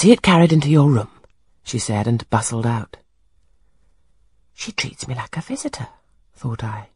see 0.00 0.12
it 0.12 0.22
carried 0.22 0.50
into 0.50 0.70
your 0.70 0.88
room, 0.88 1.10
she 1.62 1.78
said, 1.78 2.06
and 2.06 2.30
bustled 2.30 2.64
out. 2.64 2.96
She 4.54 4.72
treats 4.72 5.06
me 5.06 5.14
like 5.14 5.36
a 5.36 5.42
visitor, 5.42 5.88
thought 6.32 6.64
I. 6.64 6.88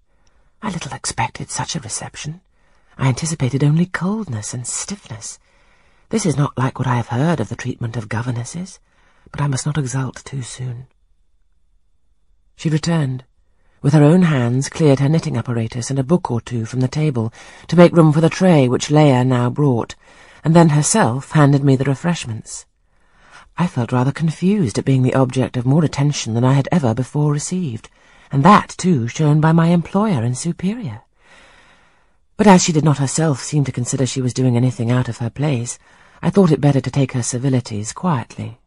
I 0.62 0.70
little 0.70 0.94
expected 0.94 1.50
such 1.50 1.76
a 1.76 1.80
reception. 1.80 2.40
I 2.96 3.08
anticipated 3.08 3.62
only 3.62 3.84
coldness 3.84 4.54
and 4.54 4.66
stiffness. 4.66 5.38
This 6.08 6.24
is 6.24 6.38
not 6.38 6.56
like 6.56 6.78
what 6.78 6.88
I 6.88 6.96
have 6.96 7.08
heard 7.08 7.40
of 7.40 7.50
the 7.50 7.56
treatment 7.56 7.98
of 7.98 8.08
governesses, 8.08 8.80
but 9.30 9.42
I 9.42 9.48
must 9.48 9.66
not 9.66 9.76
exult 9.76 10.24
too 10.24 10.40
soon. 10.40 10.86
She 12.56 12.70
returned. 12.70 13.24
With 13.82 13.92
her 13.92 14.02
own 14.02 14.22
hands 14.22 14.70
cleared 14.70 15.00
her 15.00 15.10
knitting 15.10 15.36
apparatus 15.36 15.90
and 15.90 15.98
a 15.98 16.04
book 16.04 16.30
or 16.30 16.40
two 16.40 16.64
from 16.64 16.80
the 16.80 16.88
table 16.88 17.34
to 17.68 17.76
make 17.76 17.92
room 17.92 18.14
for 18.14 18.22
the 18.22 18.30
tray 18.30 18.66
which 18.66 18.90
Leah 18.90 19.26
now 19.26 19.50
brought, 19.50 19.94
and 20.42 20.56
then 20.56 20.70
herself 20.70 21.32
handed 21.32 21.62
me 21.62 21.76
the 21.76 21.84
refreshments. 21.84 22.64
I 23.56 23.66
felt 23.66 23.92
rather 23.92 24.12
confused 24.12 24.78
at 24.78 24.84
being 24.84 25.02
the 25.02 25.14
object 25.14 25.56
of 25.56 25.64
more 25.64 25.84
attention 25.84 26.34
than 26.34 26.44
I 26.44 26.54
had 26.54 26.68
ever 26.72 26.92
before 26.94 27.32
received, 27.32 27.88
and 28.32 28.42
that, 28.44 28.74
too, 28.76 29.06
shown 29.06 29.40
by 29.40 29.52
my 29.52 29.68
employer 29.68 30.22
and 30.22 30.36
superior. 30.36 31.02
But 32.36 32.48
as 32.48 32.64
she 32.64 32.72
did 32.72 32.84
not 32.84 32.98
herself 32.98 33.40
seem 33.40 33.64
to 33.64 33.72
consider 33.72 34.06
she 34.06 34.20
was 34.20 34.34
doing 34.34 34.56
anything 34.56 34.90
out 34.90 35.08
of 35.08 35.18
her 35.18 35.30
place, 35.30 35.78
I 36.20 36.30
thought 36.30 36.50
it 36.50 36.60
better 36.60 36.80
to 36.80 36.90
take 36.90 37.12
her 37.12 37.22
civilities 37.22 37.92
quietly. 37.92 38.58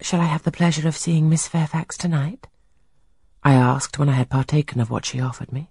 Shall 0.00 0.20
I 0.20 0.26
have 0.26 0.44
the 0.44 0.52
pleasure 0.52 0.86
of 0.86 0.96
seeing 0.96 1.28
Miss 1.28 1.48
Fairfax 1.48 1.96
tonight? 1.96 2.46
I 3.42 3.54
asked 3.54 3.98
when 3.98 4.08
I 4.08 4.12
had 4.12 4.30
partaken 4.30 4.80
of 4.80 4.90
what 4.90 5.04
she 5.04 5.20
offered 5.20 5.50
me. 5.50 5.70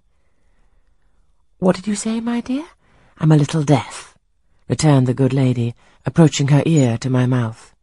What 1.58 1.76
did 1.76 1.86
you 1.86 1.94
say, 1.94 2.20
my 2.20 2.40
dear? 2.40 2.66
I'm 3.18 3.32
a 3.32 3.36
little 3.36 3.62
deaf, 3.62 4.13
returned 4.68 5.06
the 5.06 5.14
good 5.14 5.32
lady, 5.32 5.74
approaching 6.06 6.48
her 6.48 6.62
ear 6.66 6.96
to 6.98 7.10
my 7.10 7.26
mouth. 7.26 7.74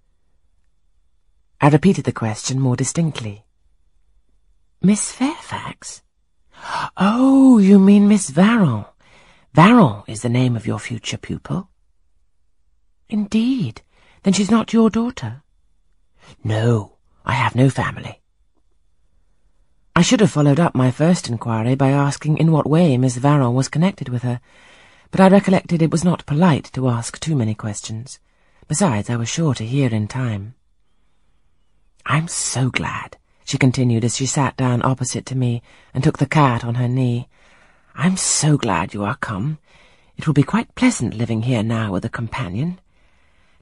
I 1.60 1.70
repeated 1.70 2.06
the 2.06 2.12
question 2.12 2.60
more 2.60 2.76
distinctly. 2.76 3.46
Miss 4.82 5.12
Fairfax? 5.12 6.02
Oh, 6.98 7.60
you 7.60 7.78
mean 7.80 8.08
Miss 8.08 8.32
Varens. 8.32 8.86
Varens 9.54 10.04
is 10.08 10.22
the 10.22 10.30
name 10.30 10.56
of 10.56 10.66
your 10.66 10.80
future 10.80 11.18
pupil. 11.18 11.70
Indeed. 13.10 13.82
Then 14.24 14.34
she's 14.34 14.52
not 14.52 14.74
your 14.74 14.90
daughter? 14.90 15.44
No, 16.44 16.98
I 17.26 17.34
have 17.34 17.56
no 17.56 17.70
family. 17.70 18.22
I 19.96 20.02
should 20.02 20.22
have 20.22 20.32
followed 20.32 20.60
up 20.60 20.74
my 20.74 20.90
first 20.90 21.28
inquiry 21.28 21.76
by 21.76 21.90
asking 21.90 22.38
in 22.38 22.52
what 22.52 22.70
way 22.70 22.98
Miss 22.98 23.18
Varens 23.18 23.54
was 23.54 23.68
connected 23.68 24.10
with 24.10 24.24
her, 24.24 24.40
but 25.12 25.20
I 25.20 25.28
recollected 25.28 25.82
it 25.82 25.92
was 25.92 26.06
not 26.06 26.26
polite 26.26 26.72
to 26.74 26.88
ask 26.88 27.20
too 27.20 27.36
many 27.36 27.54
questions. 27.54 28.20
Besides, 28.68 29.10
I 29.10 29.18
was 29.18 29.28
sure 29.28 29.54
to 29.54 29.66
hear 29.66 29.90
in 29.90 30.08
time. 30.08 30.56
I'm 32.06 32.30
so 32.30 32.70
glad, 32.70 33.18
she 33.44 33.58
continued 33.58 34.06
as 34.06 34.16
she 34.16 34.26
sat 34.26 34.56
down 34.56 34.82
opposite 34.84 35.26
to 35.28 35.38
me 35.38 35.62
and 35.94 36.04
took 36.04 36.18
the 36.18 36.26
cat 36.26 36.64
on 36.64 36.76
her 36.76 36.88
knee. 36.88 37.28
I'm 37.94 38.16
so 38.16 38.58
glad 38.58 38.94
you 38.94 39.04
are 39.04 39.18
come. 39.18 39.60
It 40.16 40.26
will 40.26 40.34
be 40.34 40.44
quite 40.44 40.76
pleasant 40.76 41.14
living 41.14 41.42
here 41.42 41.64
now 41.64 41.92
with 41.92 42.06
a 42.06 42.10
companion. 42.10 42.80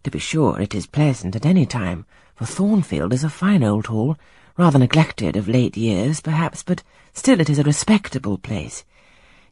To 0.04 0.12
be 0.12 0.20
sure, 0.20 0.62
it 0.62 0.76
is 0.76 0.86
pleasant 0.86 1.36
at 1.36 1.46
any 1.46 1.66
time, 1.66 2.06
for 2.36 2.46
Thornfield 2.46 3.12
is 3.12 3.24
a 3.24 3.30
fine 3.30 3.64
old 3.64 3.88
hall, 3.88 4.18
rather 4.58 4.78
neglected 4.78 5.36
of 5.36 5.48
late 5.48 5.76
years, 5.76 6.22
perhaps, 6.22 6.62
but 6.62 6.84
still 7.14 7.40
it 7.40 7.50
is 7.50 7.60
a 7.60 7.64
respectable 7.64 8.38
place. 8.38 8.84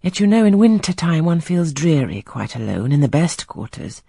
Yet 0.01 0.19
you 0.19 0.27
know 0.27 0.45
in 0.45 0.59
winter 0.59 0.93
time 0.93 1.25
one 1.25 1.39
feels 1.39 1.73
dreary 1.73 2.21
quite 2.21 2.55
alone 2.55 2.91
in 2.91 3.01
the 3.01 3.07
best 3.07 3.47
quarters. 3.47 4.03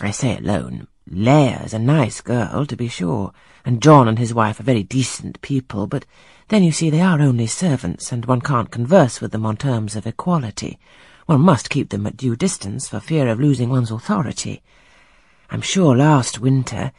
I 0.00 0.10
say 0.10 0.38
alone. 0.38 0.88
Leah's 1.06 1.74
a 1.74 1.78
nice 1.78 2.20
girl, 2.20 2.64
to 2.64 2.76
be 2.76 2.88
sure, 2.88 3.32
and 3.64 3.82
John 3.82 4.08
and 4.08 4.18
his 4.18 4.32
wife 4.32 4.58
are 4.60 4.64
very 4.64 4.82
decent 4.82 5.40
people, 5.42 5.86
but 5.86 6.06
then 6.48 6.62
you 6.62 6.72
see 6.72 6.88
they 6.88 7.00
are 7.00 7.20
only 7.20 7.46
servants, 7.46 8.10
and 8.10 8.24
one 8.24 8.40
can't 8.40 8.70
converse 8.70 9.20
with 9.20 9.32
them 9.32 9.44
on 9.44 9.56
terms 9.56 9.96
of 9.96 10.06
equality. 10.06 10.78
One 11.26 11.40
must 11.40 11.70
keep 11.70 11.90
them 11.90 12.06
at 12.06 12.16
due 12.16 12.36
distance 12.36 12.88
for 12.88 13.00
fear 13.00 13.28
of 13.28 13.40
losing 13.40 13.68
one's 13.68 13.90
authority. 13.90 14.62
I'm 15.50 15.60
sure 15.60 15.96
last 15.96 16.38
winter 16.38 16.92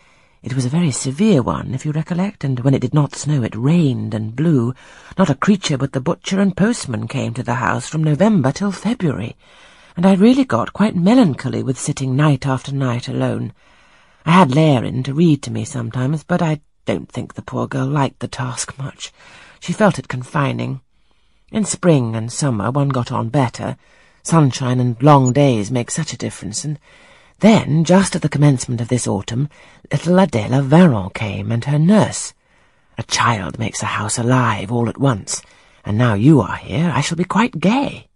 it 0.43 0.53
was 0.53 0.65
a 0.65 0.69
very 0.69 0.91
severe 0.91 1.41
one, 1.41 1.73
if 1.73 1.85
you 1.85 1.93
recollect, 1.93 2.43
and 2.43 2.59
when 2.59 2.73
it 2.73 2.81
did 2.81 2.93
not 2.93 3.15
snow 3.15 3.43
it 3.43 3.55
rained 3.55 4.13
and 4.13 4.35
blew. 4.35 4.75
Not 5.17 5.29
a 5.29 5.35
creature 5.35 5.77
but 5.77 5.93
the 5.93 6.01
butcher 6.01 6.41
and 6.41 6.55
postman 6.55 7.07
came 7.07 7.33
to 7.35 7.43
the 7.43 7.55
house 7.55 7.87
from 7.87 8.03
November 8.03 8.51
till 8.51 8.73
February, 8.73 9.37
and 9.95 10.05
I 10.05 10.15
really 10.15 10.43
got 10.43 10.73
quite 10.73 10.97
melancholy 10.97 11.63
with 11.63 11.79
sitting 11.79 12.17
night 12.17 12.45
after 12.45 12.73
night 12.73 13.07
alone. 13.07 13.53
I 14.25 14.31
had 14.31 14.51
Leah 14.51 14.81
in 14.81 15.01
to 15.03 15.13
read 15.13 15.41
to 15.43 15.51
me 15.51 15.63
sometimes, 15.63 16.25
but 16.25 16.41
I 16.41 16.59
don't 16.85 17.09
think 17.09 17.35
the 17.35 17.41
poor 17.41 17.65
girl 17.65 17.87
liked 17.87 18.19
the 18.19 18.27
task 18.27 18.77
much. 18.77 19.13
She 19.61 19.71
felt 19.71 19.97
it 19.97 20.09
confining. 20.09 20.81
In 21.53 21.63
spring 21.63 22.17
and 22.17 22.29
summer 22.29 22.69
one 22.69 22.89
got 22.89 23.13
on 23.13 23.29
better. 23.29 23.77
Sunshine 24.23 24.81
and 24.81 25.01
long 25.01 25.31
days 25.31 25.71
make 25.71 25.89
such 25.89 26.11
a 26.11 26.17
difference, 26.17 26.65
and 26.65 26.79
then, 27.39 27.83
just 27.83 28.15
at 28.15 28.21
the 28.21 28.29
commencement 28.29 28.81
of 28.81 28.87
this 28.87 29.07
autumn, 29.07 29.49
little 29.91 30.19
Adela 30.19 30.61
Varens 30.61 31.13
came 31.13 31.51
and 31.51 31.65
her 31.65 31.79
nurse. 31.79 32.33
A 32.97 33.03
child 33.03 33.59
makes 33.59 33.81
a 33.81 33.87
house 33.87 34.17
alive 34.17 34.71
all 34.71 34.87
at 34.87 34.99
once, 34.99 35.41
and 35.83 35.97
now 35.97 36.13
you 36.13 36.41
are 36.41 36.55
here, 36.57 36.91
I 36.93 37.01
shall 37.01 37.17
be 37.17 37.23
quite 37.23 37.59
gay. 37.59 38.07